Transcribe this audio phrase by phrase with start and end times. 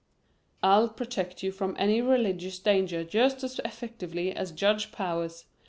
[0.63, 5.45] "I'll protect you from any religious danger just as effectively as Judge Powers.